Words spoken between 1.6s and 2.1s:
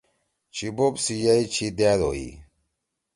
دأد